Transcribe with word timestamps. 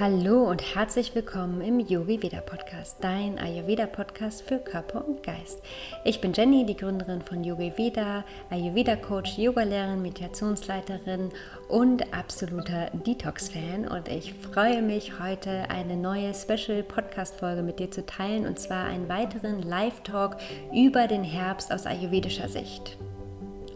Hallo 0.00 0.50
und 0.50 0.74
herzlich 0.74 1.14
willkommen 1.14 1.60
im 1.60 1.78
Yogi 1.78 2.20
Veda 2.20 2.40
Podcast, 2.40 2.96
dein 3.00 3.38
Ayurveda 3.38 3.86
Podcast 3.86 4.42
für 4.42 4.58
Körper 4.58 5.06
und 5.06 5.22
Geist. 5.22 5.62
Ich 6.04 6.20
bin 6.20 6.32
Jenny, 6.32 6.66
die 6.66 6.76
Gründerin 6.76 7.22
von 7.22 7.44
Yogi 7.44 7.72
Veda, 7.76 8.24
Ayurveda 8.50 8.96
Coach, 8.96 9.38
Yogalehrerin, 9.38 10.02
Meditationsleiterin 10.02 11.30
und 11.68 12.12
absoluter 12.12 12.90
Detox 13.06 13.50
Fan 13.50 13.86
und 13.86 14.08
ich 14.08 14.34
freue 14.34 14.82
mich 14.82 15.20
heute 15.20 15.70
eine 15.70 15.96
neue 15.96 16.34
Special 16.34 16.82
Podcast 16.82 17.36
Folge 17.36 17.62
mit 17.62 17.78
dir 17.78 17.92
zu 17.92 18.04
teilen 18.04 18.46
und 18.46 18.58
zwar 18.58 18.86
einen 18.86 19.08
weiteren 19.08 19.62
Live 19.62 20.00
Talk 20.02 20.38
über 20.74 21.06
den 21.06 21.22
Herbst 21.22 21.72
aus 21.72 21.86
ayurvedischer 21.86 22.48
Sicht. 22.48 22.98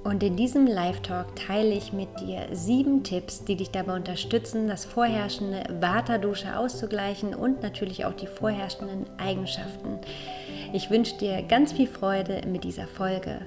Und 0.09 0.23
in 0.23 0.37
diesem 0.37 0.67
Live-Talk 0.67 1.37
teile 1.37 1.75
ich 1.75 1.93
mit 1.93 2.09
dir 2.21 2.47
sieben 2.53 3.05
Tipps, 3.05 3.45
die 3.45 3.57
dich 3.57 3.73
dabei 3.73 3.95
unterstützen, 3.95 4.67
das 4.67 4.87
vorherrschende 4.87 5.65
Vata-Dosha 5.81 6.57
auszugleichen 6.57 7.35
und 7.35 7.63
natürlich 7.63 8.07
auch 8.07 8.15
die 8.15 8.27
vorherrschenden 8.27 9.05
Eigenschaften. 9.19 9.99
Ich 10.73 10.89
wünsche 10.89 11.19
dir 11.19 11.43
ganz 11.43 11.73
viel 11.73 11.87
Freude 11.87 12.41
mit 12.47 12.65
dieser 12.65 12.87
Folge. 12.87 13.43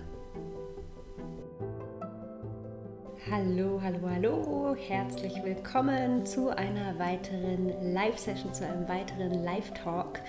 Hallo, 3.32 3.80
hallo, 3.82 4.10
hallo, 4.10 4.76
herzlich 4.76 5.42
willkommen 5.42 6.26
zu 6.26 6.50
einer 6.50 7.00
weiteren 7.00 7.94
Live-Session, 7.94 8.54
zu 8.54 8.66
einem 8.66 8.90
weiteren 8.90 9.46
Live-Talk. 9.46 10.20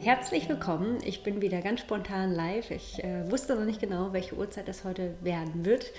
Herzlich 0.00 0.48
willkommen, 0.48 0.96
ich 1.04 1.22
bin 1.22 1.42
wieder 1.42 1.60
ganz 1.60 1.80
spontan 1.80 2.32
live. 2.32 2.70
Ich 2.70 3.04
äh, 3.04 3.30
wusste 3.30 3.56
noch 3.56 3.66
nicht 3.66 3.78
genau, 3.78 4.14
welche 4.14 4.36
Uhrzeit 4.36 4.70
es 4.70 4.84
heute 4.84 5.16
werden 5.20 5.66
wird. 5.66 5.92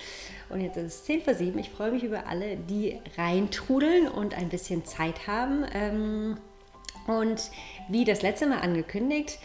Und 0.48 0.60
jetzt 0.60 0.76
ist 0.76 0.84
es 0.86 1.04
10 1.04 1.22
vor 1.22 1.34
7. 1.34 1.56
Ich 1.60 1.70
freue 1.70 1.92
mich 1.92 2.02
über 2.02 2.26
alle, 2.26 2.56
die 2.56 2.98
reintrudeln 3.16 4.08
und 4.08 4.36
ein 4.36 4.48
bisschen 4.48 4.84
Zeit 4.84 5.28
haben. 5.28 5.64
Ähm, 5.72 6.38
und 7.06 7.52
wie 7.88 8.04
das 8.04 8.22
letzte 8.22 8.48
Mal 8.48 8.62
angekündigt, 8.62 9.38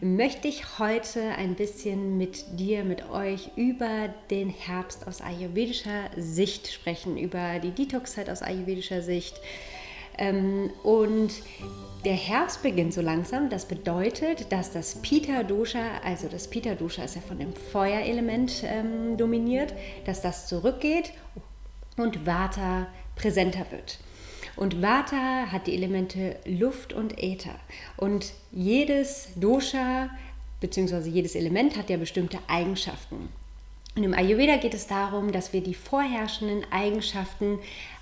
möchte 0.00 0.48
ich 0.48 0.78
heute 0.78 1.22
ein 1.38 1.54
bisschen 1.54 2.18
mit 2.18 2.58
dir, 2.58 2.84
mit 2.84 3.08
euch 3.10 3.50
über 3.56 4.08
den 4.30 4.50
Herbst 4.50 5.06
aus 5.06 5.20
ayurvedischer 5.20 6.10
Sicht 6.16 6.68
sprechen, 6.72 7.16
über 7.16 7.58
die 7.60 7.70
Detox-Zeit 7.70 8.28
aus 8.28 8.42
ayurvedischer 8.42 9.02
Sicht. 9.02 9.40
Ähm, 10.18 10.70
und 10.82 11.32
der 12.04 12.14
Herbst 12.14 12.62
beginnt 12.62 12.94
so 12.94 13.00
langsam. 13.00 13.50
Das 13.50 13.66
bedeutet, 13.66 14.52
dass 14.52 14.72
das 14.72 14.96
Pita-Dosha, 15.02 15.98
also 16.04 16.28
das 16.28 16.48
Pita-Dosha 16.48 17.04
ist 17.04 17.16
ja 17.16 17.22
von 17.22 17.38
dem 17.38 17.52
Feuerelement 17.52 18.62
ähm, 18.64 19.16
dominiert, 19.16 19.74
dass 20.04 20.22
das 20.22 20.46
zurückgeht 20.46 21.12
und 21.96 22.26
Vata 22.26 22.86
präsenter 23.14 23.66
wird. 23.70 23.98
Und 24.56 24.80
Vata 24.80 25.52
hat 25.52 25.66
die 25.66 25.74
Elemente 25.74 26.36
Luft 26.46 26.92
und 26.92 27.22
Äther. 27.22 27.54
Und 27.96 28.32
jedes 28.52 29.28
Dosha 29.36 30.08
bzw. 30.60 31.08
jedes 31.08 31.34
Element 31.34 31.76
hat 31.76 31.90
ja 31.90 31.98
bestimmte 31.98 32.38
Eigenschaften. 32.48 33.28
Und 33.96 34.04
im 34.04 34.14
Ayurveda 34.14 34.56
geht 34.56 34.74
es 34.74 34.86
darum, 34.86 35.32
dass 35.32 35.52
wir 35.52 35.62
die 35.62 35.74
vorherrschenden 35.74 36.64
Eigenschaften 36.70 37.58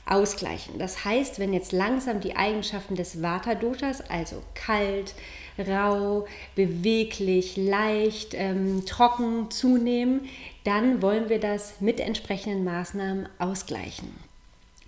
ausgleichen. 0.07 0.79
Das 0.79 1.05
heißt, 1.05 1.39
wenn 1.39 1.53
jetzt 1.53 1.73
langsam 1.73 2.21
die 2.21 2.37
Eigenschaften 2.37 2.97
des 2.97 3.23
Vata-Doshas, 3.23 4.01
also 4.11 4.43
kalt, 4.55 5.15
rau, 5.57 6.27
beweglich, 6.57 7.57
leicht, 7.57 8.35
ähm, 8.35 8.85
trocken 8.87 9.51
zunehmen, 9.51 10.23
dann 10.65 11.01
wollen 11.01 11.29
wir 11.29 11.39
das 11.39 11.81
mit 11.81 12.01
entsprechenden 12.01 12.65
Maßnahmen 12.65 13.29
ausgleichen. 13.39 14.24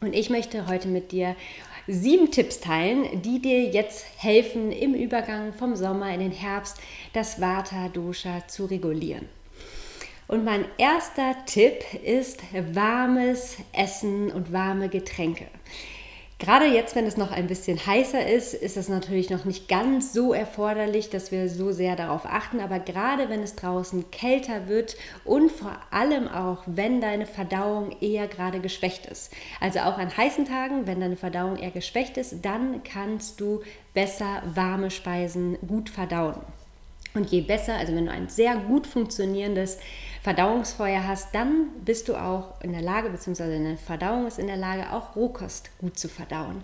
Und 0.01 0.15
ich 0.15 0.29
möchte 0.29 0.67
heute 0.67 0.89
mit 0.89 1.13
dir 1.13 1.37
sieben 1.87 2.31
Tipps 2.31 2.61
teilen, 2.61 3.23
die 3.23 3.41
dir 3.41 3.65
jetzt 3.71 4.07
helfen, 4.19 4.73
im 4.73 4.95
Übergang 4.95 5.53
vom 5.55 5.75
Sommer 5.75 6.13
in 6.13 6.21
den 6.21 6.33
Herbst 6.33 6.79
das 7.13 7.41
Vata-Dosha 7.41 8.47
zu 8.49 8.67
regulieren. 8.67 9.29
Und 10.29 10.45
mein 10.45 10.65
erster 10.77 11.37
Tipp 11.47 11.85
ist 12.05 12.41
warmes 12.73 13.57
Essen 13.73 14.31
und 14.33 14.53
warme 14.53 14.89
Getränke. 14.89 15.47
Gerade 16.39 16.67
jetzt, 16.67 16.95
wenn 16.95 17.07
es 17.07 17.17
noch 17.17 17.31
ein 17.31 17.47
bisschen 17.47 17.87
heißer 17.87 18.27
ist, 18.29 18.53
ist 18.53 18.77
es 18.77 18.91
natürlich 18.91 19.31
noch 19.31 19.47
nicht 19.47 19.69
ganz 19.69 20.13
so 20.13 20.35
erforderlich, 20.35 21.09
dass 21.09 21.33
wir 21.33 21.49
so 21.49 21.73
sehr 21.73 21.97
darauf 21.97 22.27
achten. 22.27 22.61
Aber 22.61 22.79
gerade 22.79 23.31
wenn 23.31 23.43
es 23.43 23.57
draußen 23.57 24.11
kälter 24.11 24.69
wird 24.69 24.97
und 25.25 25.51
vor 25.51 25.79
allem 25.91 26.29
auch, 26.29 26.63
wenn 26.67 27.01
deine 27.01 27.25
Verdauung 27.25 27.97
eher 28.03 28.29
gerade 28.29 28.61
geschwächt 28.61 29.07
ist. 29.07 29.33
Also 29.61 29.79
auch 29.81 29.97
an 29.97 30.15
heißen 30.15 30.45
Tagen, 30.45 30.87
wenn 30.87 31.01
deine 31.01 31.17
Verdauung 31.17 31.57
eher 31.57 31.71
geschwächt 31.71 32.19
ist, 32.19 32.45
dann 32.45 32.83
kannst 32.85 33.41
du 33.41 33.63
besser 33.95 34.43
warme 34.45 34.91
Speisen 34.91 35.57
gut 35.67 35.89
verdauen. 35.89 36.37
Und 37.17 37.31
je 37.31 37.41
besser, 37.41 37.75
also 37.77 37.95
wenn 37.95 38.07
du 38.07 38.13
ein 38.13 38.29
sehr 38.29 38.57
gut 38.57 38.87
funktionierendes 38.87 39.79
Verdauungsfeuer 40.23 41.07
hast, 41.07 41.35
dann 41.35 41.71
bist 41.83 42.09
du 42.09 42.15
auch 42.15 42.61
in 42.61 42.73
der 42.73 42.83
Lage, 42.83 43.09
beziehungsweise 43.09 43.53
deine 43.53 43.79
Verdauung 43.79 44.27
ist 44.27 44.39
in 44.39 44.49
der 44.49 44.59
Lage, 44.59 44.93
auch 44.93 45.17
Rohkost 45.17 45.71
gut 45.79 45.99
zu 45.99 46.09
verdauen. 46.09 46.63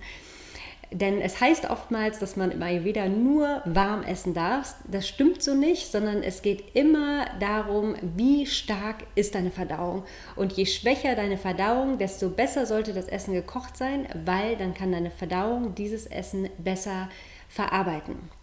Denn 0.90 1.22
es 1.22 1.40
heißt 1.40 1.70
oftmals, 1.70 2.18
dass 2.18 2.36
man 2.36 2.50
im 2.50 2.62
Ayurveda 2.62 3.08
nur 3.08 3.62
warm 3.64 4.02
essen 4.02 4.34
darf. 4.34 4.74
Das 4.86 5.08
stimmt 5.08 5.42
so 5.42 5.54
nicht, 5.54 5.90
sondern 5.90 6.22
es 6.22 6.42
geht 6.42 6.76
immer 6.76 7.24
darum, 7.40 7.94
wie 8.02 8.44
stark 8.44 8.96
ist 9.14 9.34
deine 9.34 9.50
Verdauung. 9.50 10.04
Und 10.36 10.52
je 10.52 10.66
schwächer 10.66 11.14
deine 11.14 11.38
Verdauung, 11.38 11.96
desto 11.96 12.28
besser 12.28 12.66
sollte 12.66 12.92
das 12.92 13.08
Essen 13.08 13.32
gekocht 13.32 13.78
sein, 13.78 14.06
weil 14.26 14.56
dann 14.56 14.74
kann 14.74 14.92
deine 14.92 15.10
Verdauung 15.10 15.74
dieses 15.74 16.04
Essen 16.04 16.50
besser 16.58 17.08
verarbeiten. 17.48 18.41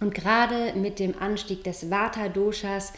Und 0.00 0.14
gerade 0.14 0.74
mit 0.74 0.98
dem 0.98 1.16
Anstieg 1.18 1.64
des 1.64 1.90
Vata-Doshas, 1.90 2.92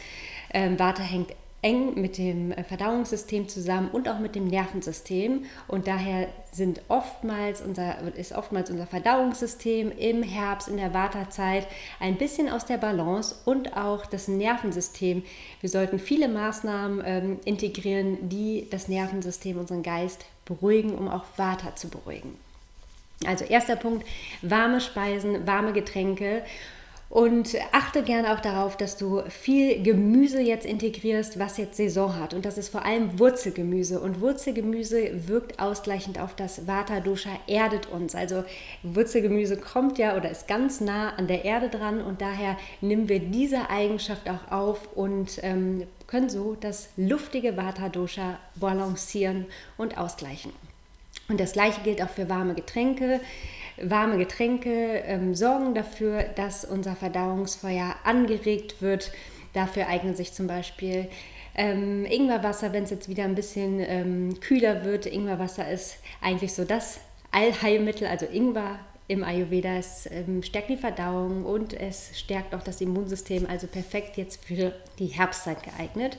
ähm, 0.53 0.77
Vata 0.77 1.03
hängt 1.03 1.33
eng 1.61 1.99
mit 1.99 2.17
dem 2.17 2.51
äh, 2.51 2.63
Verdauungssystem 2.63 3.49
zusammen 3.49 3.89
und 3.91 4.07
auch 4.07 4.19
mit 4.19 4.35
dem 4.35 4.47
Nervensystem. 4.47 5.45
Und 5.67 5.87
daher 5.87 6.27
sind 6.51 6.81
oftmals 6.87 7.61
unser, 7.61 8.15
ist 8.15 8.31
oftmals 8.33 8.69
unser 8.69 8.87
Verdauungssystem 8.87 9.91
im 9.91 10.23
Herbst, 10.23 10.67
in 10.67 10.77
der 10.77 10.93
Wartezeit 10.93 11.67
ein 11.99 12.17
bisschen 12.17 12.49
aus 12.49 12.65
der 12.65 12.77
Balance 12.77 13.35
und 13.45 13.75
auch 13.75 14.05
das 14.05 14.27
Nervensystem. 14.27 15.23
Wir 15.59 15.69
sollten 15.69 15.99
viele 15.99 16.27
Maßnahmen 16.29 17.03
ähm, 17.05 17.39
integrieren, 17.45 18.29
die 18.29 18.67
das 18.69 18.87
Nervensystem, 18.87 19.57
unseren 19.57 19.83
Geist 19.83 20.25
beruhigen, 20.45 20.95
um 20.95 21.09
auch 21.09 21.25
Vata 21.35 21.75
zu 21.75 21.89
beruhigen. 21.89 22.37
Also 23.25 23.43
erster 23.43 23.75
Punkt, 23.75 24.07
warme 24.41 24.79
Speisen, 24.79 25.45
warme 25.45 25.73
Getränke. 25.73 26.43
Und 27.09 27.55
achte 27.71 28.03
gerne 28.03 28.31
auch 28.31 28.39
darauf, 28.39 28.77
dass 28.77 28.95
du 28.95 29.23
viel 29.29 29.81
Gemüse 29.81 30.41
jetzt 30.41 30.67
integrierst, 30.67 31.39
was 31.39 31.57
jetzt 31.57 31.75
Saison 31.75 32.15
hat. 32.19 32.35
Und 32.35 32.45
das 32.45 32.59
ist 32.59 32.69
vor 32.69 32.85
allem 32.85 33.17
Wurzelgemüse. 33.17 33.99
Und 33.99 34.21
Wurzelgemüse 34.21 35.27
wirkt 35.27 35.59
ausgleichend 35.59 36.19
auf 36.19 36.35
das 36.35 36.67
Vata-Dosha, 36.67 37.31
erdet 37.47 37.87
uns. 37.87 38.13
Also 38.13 38.43
Wurzelgemüse 38.83 39.57
kommt 39.57 39.97
ja 39.97 40.15
oder 40.17 40.29
ist 40.29 40.47
ganz 40.47 40.81
nah 40.81 41.15
an 41.15 41.25
der 41.25 41.45
Erde 41.45 41.69
dran. 41.69 41.99
Und 41.99 42.21
daher 42.21 42.57
nehmen 42.79 43.09
wir 43.09 43.19
diese 43.19 43.71
Eigenschaft 43.71 44.29
auch 44.29 44.51
auf 44.51 44.95
und 44.95 45.39
ähm, 45.41 45.87
können 46.05 46.29
so 46.29 46.55
das 46.59 46.89
luftige 46.95 47.57
Vata-Dosha 47.57 48.37
balancieren 48.53 49.47
und 49.77 49.97
ausgleichen. 49.97 50.53
Und 51.27 51.39
das 51.39 51.53
gleiche 51.53 51.81
gilt 51.81 52.03
auch 52.03 52.09
für 52.09 52.29
warme 52.29 52.53
Getränke. 52.53 53.19
Warme 53.81 54.17
Getränke 54.17 55.03
ähm, 55.05 55.35
sorgen 55.35 55.73
dafür, 55.73 56.23
dass 56.35 56.65
unser 56.65 56.95
Verdauungsfeuer 56.95 57.95
angeregt 58.03 58.81
wird. 58.81 59.11
Dafür 59.53 59.87
eignet 59.87 60.17
sich 60.17 60.33
zum 60.33 60.47
Beispiel 60.47 61.07
ähm, 61.55 62.05
Ingwerwasser, 62.05 62.73
wenn 62.73 62.83
es 62.83 62.89
jetzt 62.89 63.09
wieder 63.09 63.23
ein 63.23 63.35
bisschen 63.35 63.79
ähm, 63.79 64.39
kühler 64.39 64.85
wird. 64.85 65.05
Ingwerwasser 65.05 65.69
ist 65.69 65.97
eigentlich 66.21 66.53
so 66.53 66.63
das 66.63 66.99
Allheilmittel, 67.31 68.07
also 68.07 68.25
Ingwer 68.25 68.79
im 69.07 69.23
Ayurveda. 69.23 69.75
Es 69.75 70.07
ähm, 70.11 70.43
stärkt 70.43 70.69
die 70.69 70.77
Verdauung 70.77 71.45
und 71.45 71.73
es 71.73 72.11
stärkt 72.17 72.55
auch 72.55 72.63
das 72.63 72.79
Immunsystem, 72.79 73.45
also 73.47 73.67
perfekt 73.67 74.17
jetzt 74.17 74.45
für 74.45 74.73
die 74.99 75.07
Herbstzeit 75.07 75.63
geeignet. 75.63 76.17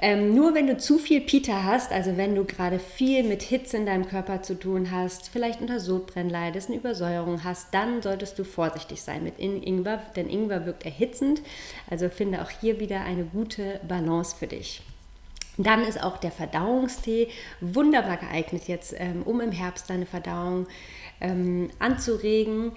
Ähm, 0.00 0.34
nur 0.34 0.54
wenn 0.54 0.66
du 0.66 0.76
zu 0.76 0.98
viel 0.98 1.20
Pita 1.20 1.64
hast, 1.64 1.92
also 1.92 2.16
wenn 2.16 2.34
du 2.34 2.44
gerade 2.44 2.78
viel 2.78 3.22
mit 3.22 3.42
Hitze 3.42 3.76
in 3.76 3.86
deinem 3.86 4.06
Körper 4.06 4.42
zu 4.42 4.58
tun 4.58 4.90
hast, 4.90 5.28
vielleicht 5.28 5.60
unter 5.60 5.80
Sodbrennen 5.80 6.30
leidest, 6.30 6.68
eine 6.68 6.78
Übersäuerung 6.78 7.44
hast, 7.44 7.72
dann 7.72 8.02
solltest 8.02 8.38
du 8.38 8.44
vorsichtig 8.44 9.02
sein 9.02 9.22
mit 9.22 9.38
Ingwer, 9.38 10.02
denn 10.16 10.28
Ingwer 10.28 10.66
wirkt 10.66 10.84
erhitzend. 10.84 11.42
Also 11.90 12.08
finde 12.08 12.42
auch 12.42 12.50
hier 12.50 12.80
wieder 12.80 13.02
eine 13.02 13.24
gute 13.24 13.80
Balance 13.86 14.36
für 14.36 14.46
dich. 14.46 14.82
Dann 15.56 15.84
ist 15.84 16.02
auch 16.02 16.18
der 16.18 16.32
Verdauungstee 16.32 17.28
wunderbar 17.60 18.16
geeignet 18.16 18.66
jetzt, 18.66 18.94
ähm, 18.98 19.22
um 19.24 19.40
im 19.40 19.52
Herbst 19.52 19.88
deine 19.88 20.06
Verdauung 20.06 20.66
ähm, 21.20 21.70
anzuregen. 21.78 22.72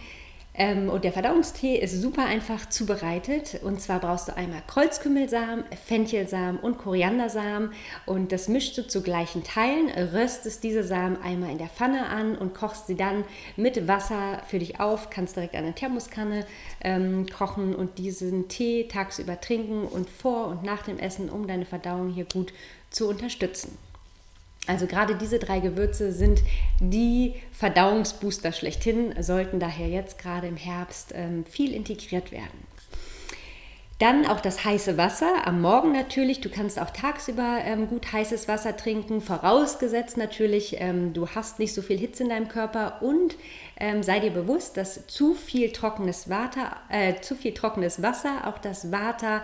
Ähm, 0.58 0.90
und 0.90 1.04
der 1.04 1.14
Verdauungstee 1.14 1.78
ist 1.78 2.02
super 2.02 2.26
einfach 2.26 2.68
zubereitet. 2.68 3.60
Und 3.64 3.80
zwar 3.80 4.00
brauchst 4.00 4.28
du 4.28 4.36
einmal 4.36 4.62
Kreuzkümmelsamen, 4.68 5.66
Fenchelsamen 5.86 6.60
und 6.60 6.80
Koriandersamen. 6.80 7.72
Und 8.06 8.32
das 8.32 8.48
mischst 8.48 8.78
du 8.78 8.88
zu 8.88 9.02
gleichen 9.04 9.44
Teilen, 9.44 9.90
röstest 9.90 10.64
diese 10.64 10.84
Samen 10.84 11.22
einmal 11.22 11.52
in 11.52 11.60
der 11.60 11.68
Pfanne 11.68 12.08
an 12.08 12.36
und 12.36 12.56
kochst 12.56 12.88
sie 12.88 12.96
dann 12.96 13.24
mit 13.56 13.88
Wasser 13.88 14.42
für 14.48 14.60
dich 14.60 14.80
auf. 14.80 15.10
Kannst 15.12 15.36
direkt 15.36 15.56
eine 15.56 15.74
Thermoskanne 15.74 16.46
ähm, 16.82 17.28
kochen 17.28 17.76
und 17.76 18.00
diesen 18.00 18.48
Tee 18.48 18.88
tagsüber 18.88 19.40
trinken 19.40 19.84
und 19.84 20.10
vor 20.10 20.48
und 20.48 20.64
nach 20.64 20.82
dem 20.82 20.98
Essen, 20.98 21.30
um 21.30 21.48
deine 21.48 21.66
Verdauung 21.66 22.10
hier 22.10 22.26
gut 22.26 22.52
zu 22.90 23.08
unterstützen. 23.08 23.78
Also 24.68 24.86
gerade 24.86 25.16
diese 25.16 25.40
drei 25.40 25.60
Gewürze 25.60 26.12
sind 26.12 26.44
die 26.80 27.36
Verdauungsbooster 27.52 28.52
schlechthin, 28.52 29.16
sollten 29.24 29.60
daher 29.60 29.88
jetzt 29.88 30.20
gerade 30.20 30.48
im 30.48 30.58
Herbst 30.58 31.14
ähm, 31.16 31.46
viel 31.46 31.74
integriert 31.74 32.32
werden. 32.32 32.68
Dann 34.00 34.28
auch 34.28 34.42
das 34.42 34.64
heiße 34.64 34.96
Wasser 34.96 35.48
am 35.48 35.60
Morgen 35.60 35.92
natürlich. 35.92 36.40
Du 36.40 36.50
kannst 36.50 36.80
auch 36.80 36.92
tagsüber 36.92 37.62
ähm, 37.66 37.88
gut 37.88 38.14
heißes 38.14 38.48
Wasser 38.48 38.78
trinken, 38.78 39.22
vorausgesetzt 39.22 40.18
natürlich, 40.18 40.80
ähm, 40.80 41.14
du 41.14 41.30
hast 41.30 41.58
nicht 41.58 41.74
so 41.74 41.82
viel 41.82 41.98
Hitze 41.98 42.22
in 42.22 42.30
deinem 42.30 42.48
Körper 42.48 43.02
und 43.02 43.36
ähm, 43.80 44.04
sei 44.04 44.20
dir 44.20 44.30
bewusst, 44.30 44.78
dass 44.78 45.08
zu 45.08 45.34
viel 45.34 45.72
trockenes, 45.72 46.30
Water, 46.30 46.78
äh, 46.90 47.22
zu 47.22 47.34
viel 47.34 47.56
trockenes 47.56 48.04
Wasser 48.04 48.46
auch 48.46 48.60
das 48.60 48.92
Water 48.92 49.42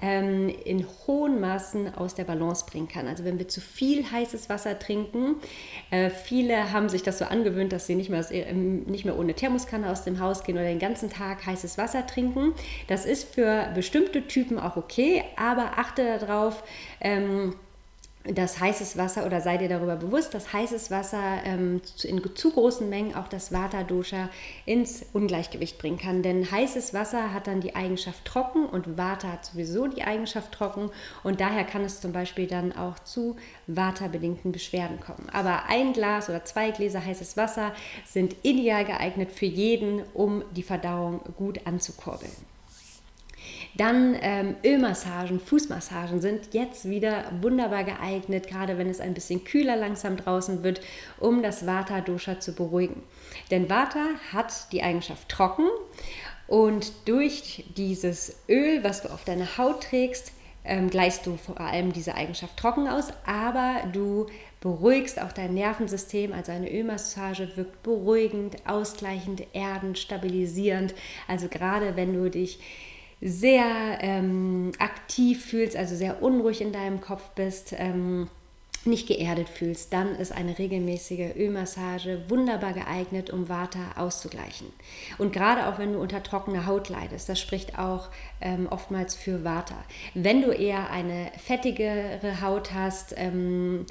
ähm, 0.00 0.48
in 0.48 0.86
hohen 1.06 1.40
Maßen 1.40 1.94
aus 1.94 2.14
der 2.14 2.24
Balance 2.24 2.66
bringen 2.66 2.88
kann. 2.88 3.08
Also 3.08 3.24
wenn 3.24 3.38
wir 3.38 3.48
zu 3.48 3.60
viel 3.60 4.10
heißes 4.10 4.48
Wasser 4.48 4.78
trinken, 4.78 5.36
äh, 5.90 6.10
viele 6.10 6.72
haben 6.72 6.88
sich 6.88 7.02
das 7.02 7.18
so 7.18 7.24
angewöhnt, 7.24 7.72
dass 7.72 7.86
sie 7.86 7.94
nicht 7.94 8.10
mehr, 8.10 8.20
aus, 8.20 8.30
äh, 8.30 8.52
nicht 8.52 9.04
mehr 9.04 9.18
ohne 9.18 9.34
Thermoskanne 9.34 9.90
aus 9.90 10.04
dem 10.04 10.20
Haus 10.20 10.44
gehen 10.44 10.56
oder 10.56 10.66
den 10.66 10.78
ganzen 10.78 11.10
Tag 11.10 11.46
heißes 11.46 11.78
Wasser 11.78 12.06
trinken. 12.06 12.52
Das 12.88 13.06
ist 13.06 13.34
für 13.34 13.70
bestimmte 13.74 14.26
Typen 14.26 14.58
auch 14.58 14.76
okay, 14.76 15.24
aber 15.36 15.78
achte 15.78 16.18
darauf, 16.18 16.62
ähm, 17.00 17.54
dass 18.34 18.60
heißes 18.60 18.96
Wasser 18.96 19.26
oder 19.26 19.40
sei 19.40 19.56
dir 19.56 19.68
darüber 19.68 19.96
bewusst, 19.96 20.34
dass 20.34 20.52
heißes 20.52 20.90
Wasser 20.90 21.42
ähm, 21.44 21.80
in 22.02 22.22
zu 22.34 22.50
großen 22.50 22.88
Mengen 22.88 23.14
auch 23.14 23.28
das 23.28 23.52
Vata-Dosha 23.52 24.30
ins 24.64 25.04
Ungleichgewicht 25.12 25.78
bringen 25.78 25.98
kann. 25.98 26.22
Denn 26.22 26.50
heißes 26.50 26.94
Wasser 26.94 27.32
hat 27.32 27.46
dann 27.46 27.60
die 27.60 27.74
Eigenschaft 27.74 28.24
trocken 28.24 28.66
und 28.66 28.96
Vata 28.96 29.32
hat 29.32 29.44
sowieso 29.44 29.86
die 29.86 30.02
Eigenschaft 30.02 30.52
trocken 30.52 30.90
und 31.22 31.40
daher 31.40 31.64
kann 31.64 31.84
es 31.84 32.00
zum 32.00 32.12
Beispiel 32.12 32.46
dann 32.46 32.72
auch 32.72 32.98
zu 33.00 33.36
Vata-bedingten 33.66 34.52
Beschwerden 34.52 35.00
kommen. 35.00 35.28
Aber 35.32 35.66
ein 35.68 35.92
Glas 35.92 36.28
oder 36.28 36.44
zwei 36.44 36.70
Gläser 36.70 37.04
heißes 37.04 37.36
Wasser 37.36 37.72
sind 38.04 38.36
ideal 38.42 38.84
geeignet 38.84 39.32
für 39.32 39.46
jeden, 39.46 40.02
um 40.14 40.44
die 40.54 40.62
Verdauung 40.62 41.20
gut 41.36 41.60
anzukurbeln. 41.66 42.55
Dann 43.76 44.16
ähm, 44.20 44.56
Ölmassagen, 44.64 45.40
Fußmassagen 45.40 46.20
sind 46.20 46.54
jetzt 46.54 46.88
wieder 46.88 47.24
wunderbar 47.40 47.84
geeignet, 47.84 48.48
gerade 48.48 48.78
wenn 48.78 48.88
es 48.88 49.00
ein 49.00 49.14
bisschen 49.14 49.44
kühler 49.44 49.76
langsam 49.76 50.16
draußen 50.16 50.62
wird, 50.62 50.80
um 51.18 51.42
das 51.42 51.66
Vata-Dosha 51.66 52.40
zu 52.40 52.54
beruhigen. 52.54 53.02
Denn 53.50 53.68
Vata 53.68 54.04
hat 54.32 54.72
die 54.72 54.82
Eigenschaft 54.82 55.28
trocken 55.28 55.66
und 56.46 56.92
durch 57.06 57.64
dieses 57.76 58.36
Öl, 58.48 58.84
was 58.84 59.02
du 59.02 59.08
auf 59.08 59.24
deine 59.24 59.58
Haut 59.58 59.82
trägst, 59.82 60.32
ähm, 60.64 60.90
gleichst 60.90 61.26
du 61.26 61.36
vor 61.36 61.60
allem 61.60 61.92
diese 61.92 62.14
Eigenschaft 62.14 62.56
trocken 62.56 62.88
aus, 62.88 63.12
aber 63.24 63.82
du 63.92 64.26
beruhigst 64.60 65.20
auch 65.20 65.32
dein 65.32 65.54
Nervensystem. 65.54 66.32
Also 66.32 66.52
eine 66.52 66.70
Ölmassage 66.70 67.56
wirkt 67.56 67.82
beruhigend, 67.82 68.56
ausgleichend, 68.66 69.44
erdend, 69.52 69.98
stabilisierend. 69.98 70.94
Also 71.28 71.48
gerade 71.48 71.94
wenn 71.96 72.12
du 72.12 72.30
dich 72.30 72.58
sehr 73.20 73.98
ähm, 74.00 74.72
aktiv 74.78 75.44
fühlst, 75.44 75.76
also 75.76 75.94
sehr 75.94 76.22
unruhig 76.22 76.60
in 76.60 76.72
deinem 76.72 77.00
Kopf 77.00 77.30
bist, 77.34 77.74
ähm, 77.76 78.28
nicht 78.86 79.08
geerdet 79.08 79.48
fühlst, 79.48 79.92
dann 79.92 80.14
ist 80.14 80.32
eine 80.32 80.58
regelmäßige 80.58 81.34
Ölmassage 81.36 82.22
wunderbar 82.28 82.72
geeignet, 82.72 83.30
um 83.30 83.48
Vata 83.48 83.80
auszugleichen. 83.96 84.68
Und 85.18 85.32
gerade 85.32 85.66
auch 85.66 85.78
wenn 85.78 85.92
du 85.92 86.00
unter 86.00 86.22
trockener 86.22 86.66
Haut 86.66 86.88
leidest, 86.88 87.28
das 87.28 87.40
spricht 87.40 87.78
auch 87.78 88.08
ähm, 88.40 88.68
oftmals 88.70 89.14
für 89.14 89.44
Vata. 89.44 89.76
Wenn 90.14 90.42
du 90.42 90.50
eher 90.50 90.90
eine 90.90 91.30
fettigere 91.36 92.40
Haut 92.40 92.72
hast, 92.72 93.14
ähm, 93.16 93.86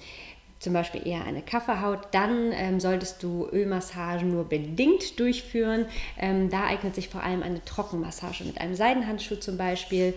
zum 0.59 0.73
Beispiel 0.73 1.05
eher 1.05 1.25
eine 1.25 1.41
Kaffeehaut, 1.41 2.07
dann 2.11 2.51
ähm, 2.53 2.79
solltest 2.79 3.21
du 3.21 3.47
Ölmassagen 3.51 4.31
nur 4.31 4.45
bedingt 4.45 5.19
durchführen. 5.19 5.85
Ähm, 6.17 6.49
da 6.49 6.65
eignet 6.65 6.95
sich 6.95 7.09
vor 7.09 7.23
allem 7.23 7.43
eine 7.43 7.63
Trockenmassage 7.63 8.43
mit 8.45 8.59
einem 8.59 8.75
Seidenhandschuh 8.75 9.35
zum 9.35 9.57
Beispiel. 9.57 10.13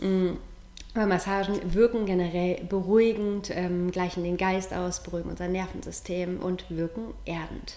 Ähm, 0.00 0.38
Massagen 0.94 1.74
wirken 1.74 2.06
generell 2.06 2.64
beruhigend, 2.64 3.50
ähm, 3.54 3.90
gleichen 3.90 4.24
den 4.24 4.38
Geist 4.38 4.72
aus, 4.72 5.02
beruhigen 5.02 5.28
unser 5.28 5.46
Nervensystem 5.46 6.40
und 6.40 6.64
wirken 6.70 7.12
erdend. 7.26 7.76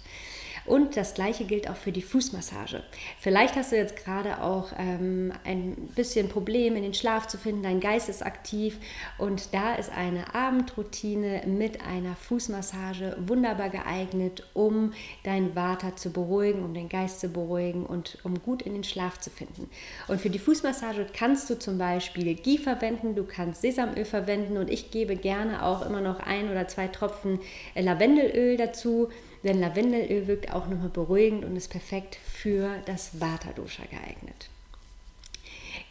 Und 0.65 0.97
das 0.97 1.13
gleiche 1.13 1.45
gilt 1.45 1.69
auch 1.69 1.75
für 1.75 1.91
die 1.91 2.01
Fußmassage. 2.01 2.83
Vielleicht 3.19 3.55
hast 3.55 3.71
du 3.71 3.75
jetzt 3.75 3.95
gerade 3.95 4.41
auch 4.41 4.71
ähm, 4.77 5.33
ein 5.43 5.75
bisschen 5.95 6.29
Problem, 6.29 6.75
in 6.75 6.83
den 6.83 6.93
Schlaf 6.93 7.27
zu 7.27 7.37
finden, 7.37 7.63
dein 7.63 7.79
Geist 7.79 8.09
ist 8.09 8.25
aktiv. 8.25 8.77
Und 9.17 9.53
da 9.53 9.75
ist 9.75 9.91
eine 9.91 10.33
Abendroutine 10.35 11.43
mit 11.45 11.85
einer 11.85 12.15
Fußmassage 12.15 13.17
wunderbar 13.25 13.69
geeignet, 13.69 14.47
um 14.53 14.93
dein 15.23 15.55
Vata 15.55 15.95
zu 15.95 16.11
beruhigen, 16.11 16.63
um 16.63 16.73
den 16.73 16.89
Geist 16.89 17.19
zu 17.19 17.29
beruhigen 17.29 17.85
und 17.85 18.17
um 18.23 18.41
gut 18.41 18.61
in 18.61 18.73
den 18.73 18.83
Schlaf 18.83 19.19
zu 19.19 19.29
finden. 19.29 19.69
Und 20.07 20.21
für 20.21 20.29
die 20.29 20.39
Fußmassage 20.39 21.07
kannst 21.13 21.49
du 21.49 21.57
zum 21.57 21.77
Beispiel 21.77 22.35
Ghee 22.35 22.57
verwenden, 22.57 23.15
du 23.15 23.23
kannst 23.23 23.61
Sesamöl 23.61 24.05
verwenden. 24.05 24.57
Und 24.57 24.69
ich 24.69 24.91
gebe 24.91 25.15
gerne 25.15 25.63
auch 25.63 25.85
immer 25.85 26.01
noch 26.01 26.19
ein 26.19 26.49
oder 26.49 26.67
zwei 26.67 26.87
Tropfen 26.87 27.39
Lavendelöl 27.75 28.57
dazu 28.57 29.09
denn 29.43 29.59
Lavendelöl 29.59 30.27
wirkt 30.27 30.53
auch 30.53 30.67
nochmal 30.67 30.89
beruhigend 30.89 31.45
und 31.45 31.55
ist 31.55 31.69
perfekt 31.69 32.15
für 32.15 32.69
das 32.85 33.19
Vata-Dosha 33.19 33.83
geeignet. 33.89 34.49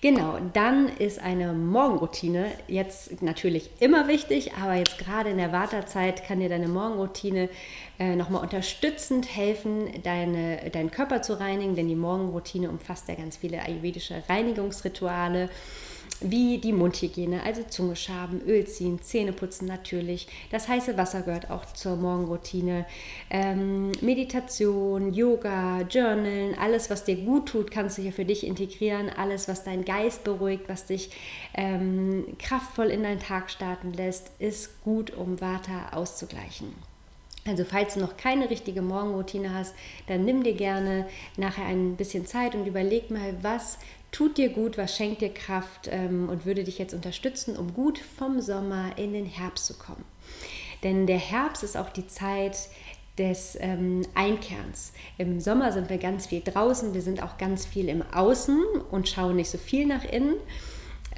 Genau, 0.00 0.38
dann 0.52 0.88
ist 0.88 1.20
eine 1.20 1.52
Morgenroutine 1.52 2.52
jetzt 2.68 3.20
natürlich 3.20 3.68
immer 3.80 4.06
wichtig, 4.06 4.52
aber 4.54 4.74
jetzt 4.74 4.96
gerade 4.96 5.30
in 5.30 5.38
der 5.38 5.50
Wartezeit 5.50 6.24
kann 6.24 6.38
dir 6.38 6.48
deine 6.48 6.68
Morgenroutine 6.68 7.48
äh, 7.98 8.14
nochmal 8.14 8.42
unterstützend 8.42 9.34
helfen, 9.34 9.90
deine, 10.04 10.70
deinen 10.70 10.92
Körper 10.92 11.20
zu 11.22 11.40
reinigen, 11.40 11.74
denn 11.74 11.88
die 11.88 11.96
Morgenroutine 11.96 12.70
umfasst 12.70 13.08
ja 13.08 13.16
ganz 13.16 13.38
viele 13.38 13.60
ayurvedische 13.60 14.22
Reinigungsrituale 14.28 15.50
wie 16.20 16.58
die 16.58 16.72
Mundhygiene, 16.72 17.42
also 17.44 17.62
Zunge 17.62 17.96
schaben, 17.96 18.40
Öl 18.46 18.66
ziehen, 18.66 19.00
Zähne 19.02 19.32
putzen 19.32 19.66
natürlich. 19.66 20.26
Das 20.50 20.68
heiße 20.68 20.96
Wasser 20.96 21.22
gehört 21.22 21.50
auch 21.50 21.66
zur 21.66 21.96
Morgenroutine. 21.96 22.86
Ähm, 23.30 23.92
Meditation, 24.00 25.12
Yoga, 25.12 25.82
Journalen, 25.82 26.56
alles, 26.58 26.90
was 26.90 27.04
dir 27.04 27.16
gut 27.16 27.48
tut, 27.48 27.70
kannst 27.70 27.98
du 27.98 28.02
hier 28.02 28.12
für 28.12 28.24
dich 28.24 28.46
integrieren. 28.46 29.10
Alles, 29.10 29.48
was 29.48 29.64
deinen 29.64 29.84
Geist 29.84 30.24
beruhigt, 30.24 30.68
was 30.68 30.86
dich 30.86 31.10
ähm, 31.54 32.24
kraftvoll 32.38 32.86
in 32.86 33.02
deinen 33.02 33.20
Tag 33.20 33.50
starten 33.50 33.92
lässt, 33.92 34.30
ist 34.38 34.82
gut, 34.82 35.16
um 35.16 35.40
Vata 35.40 35.90
auszugleichen. 35.92 36.74
Also 37.48 37.64
falls 37.64 37.94
du 37.94 38.00
noch 38.00 38.16
keine 38.16 38.50
richtige 38.50 38.82
Morgenroutine 38.82 39.54
hast, 39.54 39.74
dann 40.06 40.24
nimm 40.24 40.42
dir 40.42 40.54
gerne 40.54 41.08
nachher 41.36 41.64
ein 41.64 41.96
bisschen 41.96 42.26
Zeit 42.26 42.54
und 42.54 42.66
überleg 42.66 43.10
mal, 43.10 43.34
was 43.40 43.78
tut 44.12 44.38
dir 44.38 44.48
gut, 44.48 44.78
was 44.78 44.96
schenkt 44.96 45.20
dir 45.20 45.32
Kraft 45.32 45.88
ähm, 45.90 46.28
und 46.28 46.46
würde 46.46 46.64
dich 46.64 46.78
jetzt 46.78 46.94
unterstützen, 46.94 47.56
um 47.56 47.74
gut 47.74 47.98
vom 47.98 48.40
Sommer 48.40 48.96
in 48.96 49.12
den 49.12 49.26
Herbst 49.26 49.66
zu 49.66 49.74
kommen. 49.74 50.04
Denn 50.82 51.06
der 51.06 51.18
Herbst 51.18 51.62
ist 51.62 51.76
auch 51.76 51.90
die 51.90 52.06
Zeit 52.06 52.68
des 53.18 53.56
ähm, 53.60 54.02
Einkerns. 54.14 54.92
Im 55.18 55.40
Sommer 55.40 55.72
sind 55.72 55.90
wir 55.90 55.98
ganz 55.98 56.26
viel 56.26 56.40
draußen, 56.40 56.94
wir 56.94 57.02
sind 57.02 57.22
auch 57.22 57.36
ganz 57.36 57.66
viel 57.66 57.88
im 57.88 58.02
Außen 58.02 58.62
und 58.90 59.08
schauen 59.08 59.36
nicht 59.36 59.50
so 59.50 59.58
viel 59.58 59.86
nach 59.86 60.04
innen. 60.04 60.34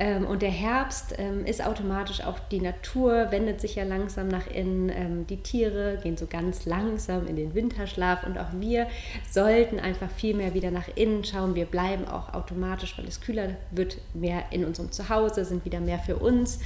Ähm, 0.00 0.24
und 0.24 0.40
der 0.40 0.50
Herbst 0.50 1.14
ähm, 1.18 1.44
ist 1.44 1.62
automatisch 1.62 2.22
auch 2.22 2.38
die 2.38 2.62
Natur, 2.62 3.26
wendet 3.30 3.60
sich 3.60 3.74
ja 3.74 3.84
langsam 3.84 4.28
nach 4.28 4.46
innen. 4.46 4.88
Ähm, 4.88 5.26
die 5.26 5.36
Tiere 5.36 5.98
gehen 6.02 6.16
so 6.16 6.26
ganz 6.26 6.64
langsam 6.64 7.26
in 7.26 7.36
den 7.36 7.54
Winterschlaf 7.54 8.24
und 8.24 8.38
auch 8.38 8.48
wir 8.54 8.86
sollten 9.30 9.78
einfach 9.78 10.10
viel 10.10 10.34
mehr 10.34 10.54
wieder 10.54 10.70
nach 10.70 10.88
innen 10.94 11.22
schauen. 11.22 11.54
Wir 11.54 11.66
bleiben 11.66 12.08
auch 12.08 12.32
automatisch, 12.32 12.96
weil 12.96 13.06
es 13.06 13.20
kühler 13.20 13.50
wird, 13.72 13.98
mehr 14.14 14.44
in 14.50 14.64
unserem 14.64 14.90
Zuhause, 14.90 15.44
sind 15.44 15.66
wieder 15.66 15.80
mehr 15.80 15.98
für 15.98 16.16
uns. 16.16 16.60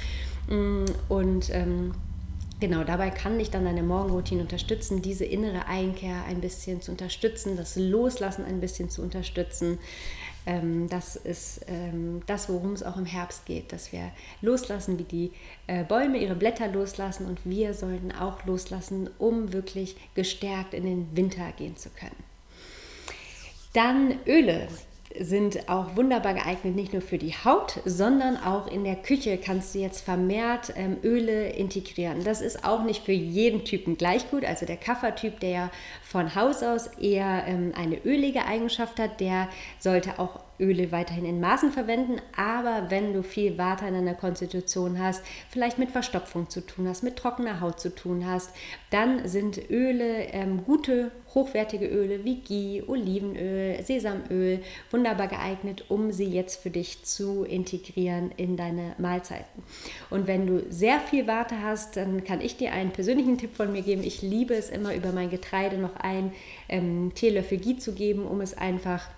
Mm, 0.47 0.85
und 1.09 1.51
Genau, 2.61 2.85
dabei 2.85 3.09
kann 3.09 3.37
dich 3.37 3.51
dann 3.51 3.65
deine 3.65 3.83
Morgenroutine 3.83 4.41
unterstützen, 4.41 5.01
diese 5.01 5.25
innere 5.25 5.67
Einkehr 5.67 6.23
ein 6.29 6.39
bisschen 6.39 6.81
zu 6.81 6.91
unterstützen, 6.91 7.57
das 7.57 7.75
Loslassen 7.75 8.45
ein 8.45 8.61
bisschen 8.61 8.89
zu 8.89 9.01
unterstützen. 9.01 9.77
Ähm, 10.45 10.87
das 10.89 11.15
ist 11.15 11.61
ähm, 11.67 12.21
das, 12.27 12.49
worum 12.49 12.73
es 12.73 12.83
auch 12.83 12.97
im 12.97 13.05
Herbst 13.05 13.45
geht, 13.45 13.71
dass 13.71 13.91
wir 13.91 14.11
loslassen, 14.41 14.99
wie 14.99 15.03
die 15.03 15.31
äh, 15.67 15.83
Bäume 15.83 16.17
ihre 16.17 16.35
Blätter 16.35 16.67
loslassen 16.67 17.25
und 17.25 17.39
wir 17.45 17.73
sollten 17.73 18.11
auch 18.11 18.45
loslassen, 18.45 19.09
um 19.17 19.53
wirklich 19.53 19.95
gestärkt 20.13 20.73
in 20.73 20.85
den 20.85 21.15
Winter 21.15 21.51
gehen 21.57 21.77
zu 21.77 21.89
können. 21.89 22.23
Dann 23.73 24.15
Öle 24.25 24.67
sind 25.19 25.69
auch 25.69 25.95
wunderbar 25.95 26.33
geeignet, 26.33 26.75
nicht 26.75 26.93
nur 26.93 27.01
für 27.01 27.17
die 27.17 27.33
Haut, 27.33 27.79
sondern 27.85 28.37
auch 28.37 28.67
in 28.67 28.83
der 28.83 28.95
Küche 28.95 29.37
kannst 29.37 29.73
du 29.73 29.79
jetzt 29.79 30.01
vermehrt 30.01 30.73
ähm, 30.75 30.97
Öle 31.03 31.49
integrieren. 31.49 32.23
Das 32.23 32.41
ist 32.41 32.65
auch 32.65 32.83
nicht 32.83 33.03
für 33.03 33.11
jeden 33.11 33.63
Typen 33.65 33.97
gleich 33.97 34.29
gut. 34.29 34.45
Also 34.45 34.65
der 34.65 34.77
Kaffertyp, 34.77 35.39
der 35.39 35.49
ja 35.49 35.71
von 36.15 36.33
Haus 36.33 36.63
aus 36.63 36.87
eher 36.97 37.43
ähm, 37.45 37.73
eine 37.75 37.97
ölige 38.05 38.45
Eigenschaft 38.45 39.01
hat, 39.01 39.19
der 39.19 39.49
sollte 39.79 40.17
auch 40.17 40.39
Öle 40.59 40.91
weiterhin 40.91 41.25
in 41.25 41.41
Maßen 41.41 41.71
verwenden, 41.71 42.21
aber 42.37 42.89
wenn 42.89 43.13
du 43.13 43.23
viel 43.23 43.57
Water 43.57 43.87
in 43.87 43.93
deiner 43.93 44.13
Konstitution 44.13 44.99
hast, 44.99 45.21
vielleicht 45.49 45.77
mit 45.77 45.91
Verstopfung 45.91 46.49
zu 46.49 46.61
tun 46.61 46.87
hast, 46.87 47.03
mit 47.03 47.17
trockener 47.17 47.59
Haut 47.59 47.79
zu 47.79 47.93
tun 47.93 48.25
hast, 48.25 48.51
dann 48.89 49.27
sind 49.27 49.69
Öle, 49.69 50.27
ähm, 50.31 50.63
gute, 50.63 51.11
hochwertige 51.33 51.87
Öle 51.87 52.23
wie 52.23 52.39
Ghee, 52.39 52.83
Olivenöl, 52.87 53.83
Sesamöl 53.83 54.61
wunderbar 54.91 55.27
geeignet, 55.27 55.85
um 55.89 56.13
sie 56.13 56.29
jetzt 56.29 56.61
für 56.61 56.69
dich 56.69 57.03
zu 57.03 57.43
integrieren 57.43 58.31
in 58.37 58.55
deine 58.55 58.95
Mahlzeiten. 58.97 59.63
Und 60.09 60.27
wenn 60.27 60.47
du 60.47 60.63
sehr 60.69 61.01
viel 61.01 61.27
Water 61.27 61.61
hast, 61.61 61.97
dann 61.97 62.23
kann 62.23 62.39
ich 62.39 62.55
dir 62.55 62.71
einen 62.71 62.91
persönlichen 62.91 63.37
Tipp 63.37 63.57
von 63.57 63.73
mir 63.73 63.81
geben. 63.81 64.03
Ich 64.03 64.21
liebe 64.21 64.53
es 64.53 64.69
immer 64.69 64.95
über 64.95 65.11
mein 65.11 65.29
Getreide 65.29 65.77
noch 65.77 65.97
einen 66.05 66.31
ähm, 66.69 67.11
Teelöffel 67.15 67.57
Ghee 67.57 67.77
zu 67.77 67.93
geben, 67.93 68.25
um 68.25 68.39
es 68.39 68.57
einfach 68.57 69.09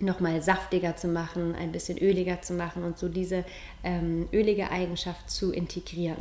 nochmal 0.00 0.42
saftiger 0.42 0.96
zu 0.96 1.08
machen, 1.08 1.54
ein 1.54 1.72
bisschen 1.72 1.98
öliger 1.98 2.42
zu 2.42 2.54
machen 2.54 2.82
und 2.82 2.98
so 2.98 3.08
diese 3.08 3.44
ähm, 3.84 4.28
ölige 4.32 4.70
Eigenschaft 4.70 5.30
zu 5.30 5.52
integrieren. 5.52 6.18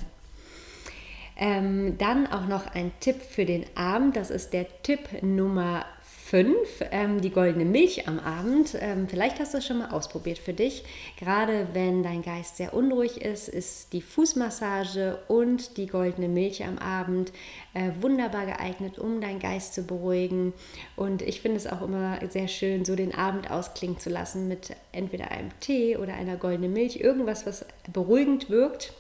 Ähm, 1.36 1.98
dann 1.98 2.28
auch 2.28 2.48
noch 2.48 2.68
ein 2.68 2.92
Tipp 3.00 3.22
für 3.22 3.46
den 3.46 3.66
Abend, 3.76 4.16
das 4.16 4.30
ist 4.30 4.54
der 4.54 4.68
Tipp 4.84 5.24
Nummer 5.24 5.86
5, 6.34 6.86
ähm, 6.90 7.22
die 7.22 7.30
goldene 7.30 7.64
Milch 7.64 8.08
am 8.08 8.18
Abend. 8.18 8.76
Ähm, 8.82 9.08
vielleicht 9.08 9.40
hast 9.40 9.54
du 9.54 9.60
es 9.60 9.68
schon 9.68 9.78
mal 9.78 9.92
ausprobiert 9.92 10.40
für 10.40 10.54
dich. 10.54 10.84
Gerade 11.20 11.68
wenn 11.74 12.02
dein 12.02 12.24
Geist 12.24 12.58
sehr 12.58 12.74
unruhig 12.74 13.22
ist, 13.22 13.50
ist 13.50 13.94
die 13.94 14.02
Fußmassage 14.02 15.20
und 15.28 15.78
die 15.78 15.86
goldene 15.86 16.28
Milch 16.28 16.66
am 16.66 16.80
Abend 16.80 17.32
äh, 17.76 17.92
wunderbar 18.02 18.48
geeignet, 18.48 18.98
um 18.98 19.22
deinen 19.22 19.38
Geist 19.38 19.76
zu 19.76 19.84
beruhigen. 19.84 20.54
Und 20.96 21.22
ich 21.22 21.40
finde 21.40 21.58
es 21.58 21.68
auch 21.68 21.84
immer 21.84 22.18
sehr 22.28 22.48
schön, 22.48 22.84
so 22.84 22.96
den 22.96 23.14
Abend 23.14 23.52
ausklingen 23.52 24.00
zu 24.00 24.10
lassen 24.10 24.48
mit 24.48 24.76
entweder 24.92 25.30
einem 25.30 25.52
Tee 25.60 25.98
oder 25.98 26.16
einer 26.16 26.38
goldenen 26.38 26.74
Milch. 26.74 26.96
Irgendwas, 27.00 27.46
was 27.46 27.64
beruhigend 27.92 28.50
wirkt. 28.50 28.92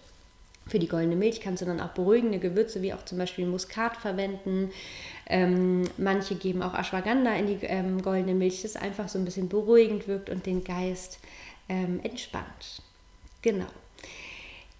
Für 0.65 0.79
die 0.79 0.87
goldene 0.87 1.15
Milch 1.15 1.41
kannst 1.41 1.61
du 1.61 1.65
dann 1.65 1.81
auch 1.81 1.89
beruhigende 1.89 2.39
Gewürze 2.39 2.81
wie 2.81 2.93
auch 2.93 3.03
zum 3.03 3.17
Beispiel 3.17 3.45
Muskat 3.45 3.97
verwenden. 3.97 4.71
Ähm, 5.27 5.83
manche 5.97 6.35
geben 6.35 6.63
auch 6.63 6.73
Ashwagandha 6.73 7.33
in 7.35 7.47
die 7.47 7.65
ähm, 7.65 8.01
goldene 8.01 8.33
Milch, 8.33 8.61
das 8.61 8.75
einfach 8.75 9.09
so 9.09 9.19
ein 9.19 9.25
bisschen 9.25 9.49
beruhigend 9.49 10.07
wirkt 10.07 10.29
und 10.29 10.45
den 10.45 10.63
Geist 10.63 11.19
ähm, 11.67 11.99
entspannt. 12.03 12.81
Genau. 13.41 13.67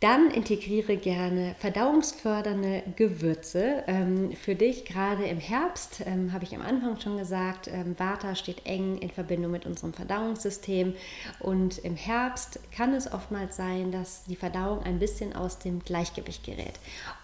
Dann 0.04 0.32
integriere 0.32 0.98
gerne 0.98 1.56
verdauungsfördernde 1.60 2.84
Gewürze. 2.98 3.86
Ähm, 3.88 4.34
für 4.34 4.54
dich 4.54 4.84
gerade 4.84 5.24
im 5.24 5.38
Herbst, 5.38 6.04
ähm, 6.06 6.34
habe 6.34 6.44
ich 6.44 6.54
am 6.54 6.62
Anfang 6.62 7.00
schon 7.00 7.18
gesagt, 7.18 7.70
ähm, 7.70 7.98
Vata 7.98 8.36
steht 8.36 8.66
eng 8.66 8.98
in 8.98 9.10
Verbindung 9.10 9.54
mit 9.54 9.66
unserem 9.66 9.94
Verdauungssystem. 9.94 10.94
Und 11.40 11.78
im 11.78 11.96
Herbst 11.96 12.60
kann 12.76 12.94
es 12.94 13.10
oftmals 13.14 13.56
sein, 13.56 13.94
dass 13.94 14.26
die 14.26 14.36
Verdauung 14.36 14.84
ein 14.84 15.00
bisschen 15.00 15.34
aus 15.34 15.60
dem 15.60 15.80
Gleichgewicht 15.80 16.44
gerät. 16.44 16.74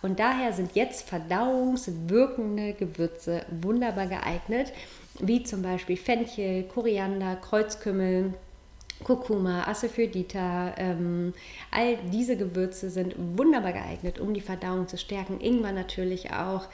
Und 0.01 0.17
daher 0.17 0.53
sind 0.53 0.73
jetzt 0.73 1.09
verdauungswirkende 1.09 2.75
Gewürze 2.75 3.45
wunderbar 3.61 4.07
geeignet, 4.07 4.71
wie 5.19 5.43
zum 5.43 5.63
Beispiel 5.63 5.97
Fenchel, 5.97 6.63
Koriander, 6.63 7.35
Kreuzkümmel 7.35 8.35
Kurkuma, 9.03 9.67
Asafoetida, 9.67 10.75
ähm, 10.77 11.33
all 11.71 11.97
diese 12.11 12.35
Gewürze 12.37 12.89
sind 12.89 13.15
wunderbar 13.17 13.73
geeignet, 13.73 14.19
um 14.19 14.33
die 14.33 14.41
Verdauung 14.41 14.87
zu 14.87 14.97
stärken. 14.97 15.39
Ingwer 15.39 15.71
natürlich 15.71 16.31
auch. 16.31 16.67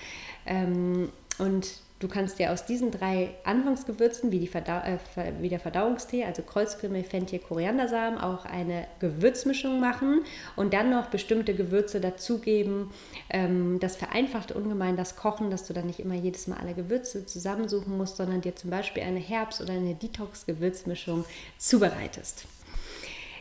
Ähm, 0.46 1.10
und 1.38 1.85
Du 1.99 2.09
kannst 2.09 2.39
dir 2.39 2.51
aus 2.51 2.65
diesen 2.65 2.91
drei 2.91 3.35
Anfangsgewürzen, 3.45 4.29
wie, 4.31 4.47
Verdau 4.47 4.79
äh, 4.79 4.97
wie 5.39 5.47
der 5.47 5.61
Verdauungstee, 5.61 6.25
also 6.25 6.41
Kreuzkümmel, 6.41 7.05
Fenchel, 7.05 7.39
Koriandersamen, 7.39 8.19
auch 8.19 8.43
eine 8.45 8.85
Gewürzmischung 8.99 9.79
machen 9.79 10.21
und 10.57 10.73
dann 10.73 10.89
noch 10.89 11.07
bestimmte 11.07 11.55
Gewürze 11.55 12.01
dazugeben. 12.01 12.91
Ähm, 13.29 13.79
das 13.79 13.95
vereinfacht 13.95 14.51
ungemein 14.51 14.97
das 14.97 15.15
Kochen, 15.15 15.49
dass 15.49 15.65
du 15.65 15.73
dann 15.73 15.87
nicht 15.87 16.01
immer 16.01 16.15
jedes 16.15 16.47
Mal 16.47 16.57
alle 16.57 16.73
Gewürze 16.73 17.25
zusammensuchen 17.25 17.97
musst, 17.97 18.17
sondern 18.17 18.41
dir 18.41 18.57
zum 18.57 18.71
Beispiel 18.71 19.03
eine 19.03 19.19
Herbst- 19.19 19.61
oder 19.61 19.71
eine 19.71 19.95
Detox-Gewürzmischung 19.95 21.23
zubereitest. 21.57 22.45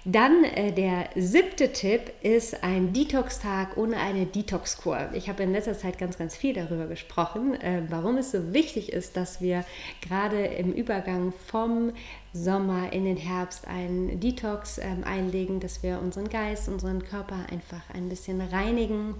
Dann 0.06 0.44
äh, 0.44 0.70
der 0.70 1.08
siebte 1.16 1.72
Tipp 1.72 2.12
ist 2.20 2.62
ein 2.62 2.92
Detox-Tag 2.92 3.78
ohne 3.78 3.96
eine 3.96 4.26
Detox-Kur. 4.26 5.08
Ich 5.14 5.30
habe 5.30 5.42
in 5.42 5.52
letzter 5.52 5.78
Zeit 5.78 5.96
ganz, 5.96 6.18
ganz 6.18 6.36
viel 6.36 6.52
darüber 6.52 6.86
gesprochen, 6.86 7.54
äh, 7.54 7.82
warum 7.88 8.18
es 8.18 8.30
so 8.30 8.52
wichtig 8.52 8.92
ist, 8.92 9.16
dass 9.16 9.40
wir 9.40 9.64
gerade 10.02 10.44
im 10.44 10.74
Übergang 10.74 11.32
vom 11.46 11.92
Sommer 12.34 12.92
in 12.92 13.06
den 13.06 13.16
Herbst 13.16 13.66
einen 13.66 14.20
Detox 14.20 14.76
ähm, 14.76 15.04
einlegen, 15.04 15.58
dass 15.58 15.82
wir 15.82 15.98
unseren 16.02 16.28
Geist, 16.28 16.68
unseren 16.68 17.02
Körper 17.02 17.46
einfach 17.50 17.82
ein 17.94 18.10
bisschen 18.10 18.42
reinigen. 18.42 19.14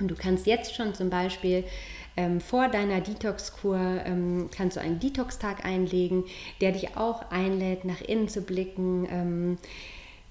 Und 0.00 0.10
du 0.10 0.16
kannst 0.16 0.46
jetzt 0.46 0.74
schon 0.74 0.92
zum 0.92 1.08
Beispiel 1.08 1.62
ähm, 2.16 2.40
vor 2.40 2.66
deiner 2.68 3.00
Detox-Kur 3.00 4.02
ähm, 4.04 4.50
kannst 4.54 4.76
du 4.76 4.80
einen 4.80 4.98
Detox-Tag 4.98 5.64
einlegen, 5.64 6.24
der 6.60 6.72
dich 6.72 6.96
auch 6.96 7.30
einlädt, 7.30 7.84
nach 7.84 8.00
innen 8.00 8.28
zu 8.28 8.42
blicken 8.42 9.06
ähm, 9.08 9.58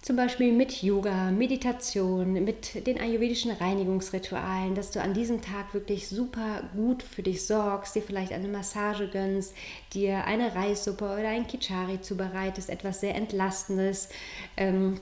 zum 0.05 0.17
Beispiel 0.17 0.53
mit 0.53 0.83
Yoga, 0.83 1.31
Meditation, 1.31 2.33
mit 2.33 2.85
den 2.85 3.01
ayurvedischen 3.01 3.49
Reinigungsritualen, 3.49 4.75
dass 4.75 4.91
du 4.91 5.01
an 5.01 5.15
diesem 5.15 5.41
Tag 5.41 5.73
wirklich 5.73 6.07
super 6.07 6.61
gut 6.75 7.01
für 7.01 7.23
dich 7.23 7.43
sorgst, 7.47 7.95
dir 7.95 8.03
vielleicht 8.03 8.31
eine 8.31 8.47
Massage 8.47 9.07
gönnst, 9.07 9.55
dir 9.95 10.25
eine 10.25 10.53
Reissuppe 10.53 11.05
oder 11.05 11.29
ein 11.29 11.47
Kichari 11.47 12.01
zubereitest, 12.01 12.69
etwas 12.69 13.01
sehr 13.01 13.15
Entlastendes. 13.15 14.09
Ähm, 14.57 15.01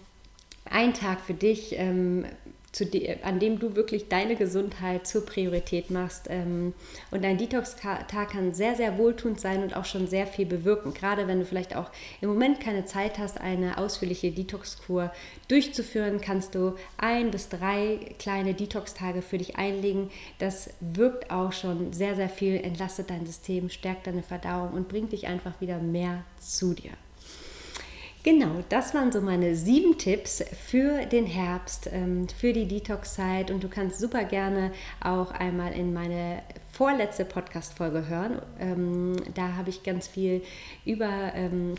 ein 0.63 0.93
Tag 0.93 1.19
für 1.19 1.33
dich, 1.33 1.75
ähm, 1.77 2.25
de, 2.79 3.21
an 3.21 3.39
dem 3.39 3.59
du 3.59 3.75
wirklich 3.75 4.09
deine 4.09 4.35
Gesundheit 4.35 5.05
zur 5.05 5.25
Priorität 5.25 5.91
machst. 5.91 6.27
Ähm, 6.29 6.73
und 7.11 7.23
dein 7.23 7.37
Detox-Tag 7.37 8.31
kann 8.31 8.53
sehr, 8.53 8.75
sehr 8.75 8.97
wohltuend 8.97 9.39
sein 9.39 9.63
und 9.63 9.75
auch 9.75 9.85
schon 9.85 10.07
sehr 10.07 10.25
viel 10.25 10.45
bewirken. 10.45 10.93
Gerade 10.93 11.27
wenn 11.27 11.39
du 11.39 11.45
vielleicht 11.45 11.75
auch 11.75 11.91
im 12.21 12.29
Moment 12.29 12.59
keine 12.59 12.85
Zeit 12.85 13.19
hast, 13.19 13.39
eine 13.39 13.77
ausführliche 13.77 14.31
Detox-Kur 14.31 15.11
durchzuführen, 15.47 16.19
kannst 16.19 16.55
du 16.55 16.75
ein 16.97 17.29
bis 17.31 17.49
drei 17.49 17.99
kleine 18.17 18.53
Detox-Tage 18.53 19.21
für 19.21 19.37
dich 19.37 19.55
einlegen. 19.57 20.09
Das 20.39 20.71
wirkt 20.79 21.29
auch 21.29 21.51
schon 21.51 21.93
sehr, 21.93 22.15
sehr 22.15 22.29
viel, 22.29 22.55
entlastet 22.55 23.09
dein 23.11 23.25
System, 23.25 23.69
stärkt 23.69 24.07
deine 24.07 24.23
Verdauung 24.23 24.73
und 24.73 24.87
bringt 24.87 25.11
dich 25.11 25.27
einfach 25.27 25.61
wieder 25.61 25.77
mehr 25.77 26.23
zu 26.39 26.73
dir. 26.73 26.91
Genau, 28.23 28.63
das 28.69 28.93
waren 28.93 29.11
so 29.11 29.19
meine 29.19 29.53
sieben 29.53 29.97
Tipps 29.97 30.41
für 30.69 31.05
den 31.05 31.25
Herbst, 31.25 31.89
ähm, 31.91 32.29
für 32.29 32.53
die 32.53 32.69
Detox-Zeit. 32.69 33.51
Und 33.51 33.61
du 33.61 33.67
kannst 33.67 33.99
super 33.99 34.23
gerne 34.23 34.71
auch 35.01 35.31
einmal 35.31 35.73
in 35.73 35.91
meine 35.91 36.41
vorletzte 36.71 37.25
Podcast-Folge 37.25 38.07
hören. 38.07 38.41
Ähm, 38.61 39.17
da 39.33 39.57
habe 39.57 39.71
ich 39.71 39.83
ganz 39.83 40.07
viel 40.07 40.41
über 40.85 41.33
ähm, 41.35 41.75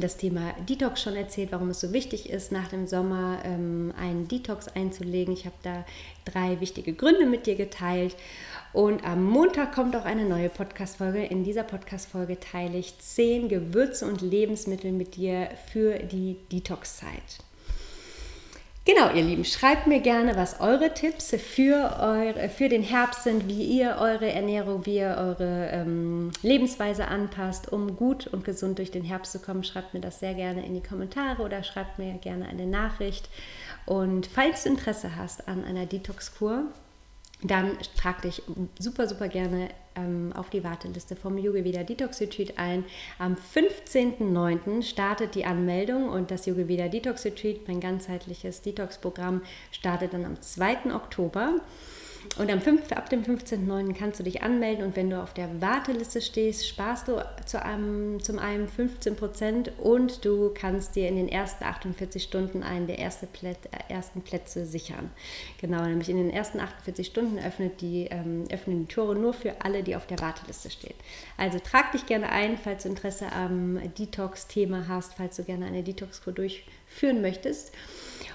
das 0.00 0.16
Thema 0.16 0.54
Detox 0.68 1.02
schon 1.02 1.16
erzählt, 1.16 1.52
warum 1.52 1.70
es 1.70 1.80
so 1.80 1.92
wichtig 1.92 2.30
ist, 2.30 2.52
nach 2.52 2.68
dem 2.68 2.86
Sommer 2.86 3.38
einen 3.42 4.28
Detox 4.28 4.68
einzulegen. 4.68 5.32
Ich 5.32 5.46
habe 5.46 5.56
da 5.62 5.84
drei 6.24 6.60
wichtige 6.60 6.92
Gründe 6.92 7.26
mit 7.26 7.46
dir 7.46 7.56
geteilt. 7.56 8.16
Und 8.72 9.04
am 9.04 9.24
Montag 9.24 9.74
kommt 9.74 9.96
auch 9.96 10.04
eine 10.04 10.24
neue 10.24 10.50
Podcast-Folge. 10.50 11.24
In 11.24 11.42
dieser 11.42 11.64
Podcast-Folge 11.64 12.38
teile 12.38 12.78
ich 12.78 12.98
zehn 12.98 13.48
Gewürze 13.48 14.06
und 14.06 14.20
Lebensmittel 14.20 14.92
mit 14.92 15.16
dir 15.16 15.48
für 15.72 15.98
die 15.98 16.36
Detox-Zeit. 16.52 17.47
Genau, 18.88 19.10
ihr 19.10 19.22
Lieben, 19.22 19.44
schreibt 19.44 19.86
mir 19.86 20.00
gerne, 20.00 20.34
was 20.34 20.62
eure 20.62 20.94
Tipps 20.94 21.36
für, 21.36 21.98
eure, 22.00 22.48
für 22.48 22.70
den 22.70 22.82
Herbst 22.82 23.22
sind, 23.22 23.46
wie 23.46 23.62
ihr 23.62 23.98
eure 24.00 24.32
Ernährung, 24.32 24.86
wie 24.86 24.96
ihr 24.96 25.14
eure 25.18 25.68
ähm, 25.70 26.30
Lebensweise 26.40 27.06
anpasst, 27.06 27.70
um 27.70 27.96
gut 27.96 28.26
und 28.28 28.46
gesund 28.46 28.78
durch 28.78 28.90
den 28.90 29.04
Herbst 29.04 29.32
zu 29.32 29.40
kommen. 29.40 29.62
Schreibt 29.62 29.92
mir 29.92 30.00
das 30.00 30.20
sehr 30.20 30.32
gerne 30.32 30.64
in 30.64 30.72
die 30.72 30.82
Kommentare 30.82 31.42
oder 31.42 31.62
schreibt 31.64 31.98
mir 31.98 32.14
gerne 32.14 32.48
eine 32.48 32.64
Nachricht. 32.64 33.28
Und 33.84 34.26
falls 34.26 34.62
du 34.62 34.70
Interesse 34.70 35.16
hast 35.16 35.48
an 35.48 35.66
einer 35.66 35.84
Detox-Kur, 35.84 36.62
dann 37.42 37.78
trag 37.96 38.22
dich 38.22 38.42
super, 38.78 39.06
super 39.06 39.28
gerne 39.28 39.68
ähm, 39.94 40.32
auf 40.34 40.50
die 40.50 40.64
Warteliste 40.64 41.14
vom 41.14 41.38
Yogaveda 41.38 41.84
Detox 41.84 42.20
Retreat 42.20 42.58
ein. 42.58 42.84
Am 43.18 43.36
15.09. 43.36 44.82
startet 44.82 45.36
die 45.36 45.44
Anmeldung 45.44 46.08
und 46.08 46.32
das 46.32 46.46
Yogaveda 46.46 46.88
Detox 46.88 47.24
Retreat, 47.24 47.68
mein 47.68 47.80
ganzheitliches 47.80 48.62
Detox-Programm, 48.62 49.42
startet 49.70 50.14
dann 50.14 50.24
am 50.24 50.40
2. 50.40 50.94
Oktober. 50.94 51.60
Und 52.36 52.50
am 52.50 52.60
5, 52.60 52.92
ab 52.92 53.08
dem 53.08 53.22
15.09. 53.22 53.94
kannst 53.94 54.20
du 54.20 54.24
dich 54.24 54.42
anmelden 54.42 54.84
und 54.84 54.96
wenn 54.96 55.10
du 55.10 55.22
auf 55.22 55.34
der 55.34 55.60
Warteliste 55.60 56.20
stehst, 56.20 56.68
sparst 56.68 57.08
du 57.08 57.24
zu 57.46 57.62
einem, 57.62 58.22
zum 58.22 58.38
einen 58.38 58.68
15% 58.68 59.76
und 59.78 60.24
du 60.24 60.50
kannst 60.54 60.96
dir 60.96 61.08
in 61.08 61.16
den 61.16 61.28
ersten 61.28 61.64
48 61.64 62.22
Stunden 62.22 62.62
einen 62.62 62.86
der 62.86 62.98
erste 62.98 63.26
Plätze, 63.26 63.68
äh, 63.72 63.92
ersten 63.92 64.22
Plätze 64.22 64.66
sichern. 64.66 65.10
Genau, 65.60 65.82
nämlich 65.84 66.08
in 66.08 66.16
den 66.16 66.30
ersten 66.30 66.60
48 66.60 67.06
Stunden 67.06 67.38
öffnet 67.38 67.80
die, 67.80 68.06
ähm, 68.10 68.44
öffnen 68.50 68.86
die 68.86 68.94
Tore 68.94 69.16
nur 69.16 69.32
für 69.32 69.62
alle, 69.62 69.82
die 69.82 69.96
auf 69.96 70.06
der 70.06 70.20
Warteliste 70.20 70.70
stehen. 70.70 70.94
Also 71.36 71.58
trag 71.58 71.92
dich 71.92 72.06
gerne 72.06 72.30
ein, 72.30 72.58
falls 72.58 72.82
du 72.82 72.88
Interesse 72.88 73.32
am 73.32 73.80
Detox-Thema 73.98 74.88
hast, 74.88 75.14
falls 75.14 75.36
du 75.36 75.44
gerne 75.44 75.66
eine 75.66 75.82
Detox-Kur 75.82 76.32
durchführen 76.88 77.20
möchtest. 77.20 77.72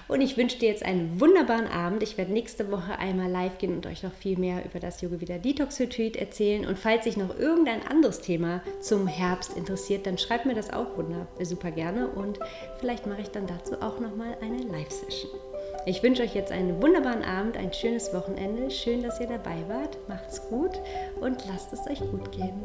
Und 0.06 0.20
ich 0.20 0.36
wünsche 0.36 0.58
dir 0.58 0.68
jetzt 0.68 0.84
einen 0.84 1.18
wunderbaren 1.18 1.66
Abend. 1.66 2.02
Ich 2.02 2.18
werde 2.18 2.30
nächste 2.30 2.70
Woche 2.70 2.98
einmal 2.98 3.30
live 3.30 3.56
gehen 3.56 3.74
und 3.74 3.86
euch 3.86 4.02
noch 4.02 4.12
viel 4.12 4.38
mehr 4.38 4.62
über 4.66 4.78
das 4.78 5.00
Yoga 5.00 5.18
Vida 5.18 5.38
Detox 5.38 5.80
Retreat 5.80 6.16
erzählen. 6.16 6.66
Und 6.66 6.78
falls 6.78 7.04
sich 7.04 7.16
noch 7.16 7.38
irgendein 7.38 7.86
anderes 7.86 8.20
Thema 8.20 8.60
zum 8.80 9.06
Herbst 9.06 9.56
interessiert, 9.56 10.06
dann 10.06 10.18
schreibt 10.18 10.44
mir 10.44 10.54
das 10.54 10.70
auch 10.70 10.98
wunder, 10.98 11.26
super 11.40 11.70
gerne. 11.70 12.08
Und 12.08 12.38
vielleicht 12.80 13.06
mache 13.06 13.22
ich 13.22 13.28
dann 13.30 13.46
dazu 13.46 13.80
auch 13.80 13.98
nochmal 13.98 14.36
eine 14.42 14.58
Live-Session. 14.58 15.30
Ich 15.86 16.02
wünsche 16.02 16.22
euch 16.22 16.34
jetzt 16.34 16.52
einen 16.52 16.82
wunderbaren 16.82 17.24
Abend, 17.24 17.56
ein 17.56 17.72
schönes 17.72 18.12
Wochenende. 18.12 18.70
Schön, 18.70 19.02
dass 19.02 19.20
ihr 19.20 19.26
dabei 19.26 19.56
wart. 19.68 19.96
Macht's 20.06 20.46
gut 20.50 20.72
und 21.20 21.42
lasst 21.46 21.72
es 21.72 21.80
euch 21.86 22.00
gut 22.00 22.30
gehen. 22.30 22.62